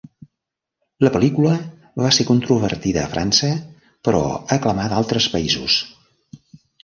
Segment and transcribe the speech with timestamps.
[1.07, 1.51] La pel·lícula
[2.03, 3.49] va ser controvertida a França
[4.09, 4.21] però
[4.57, 5.77] aclamada a altres paises.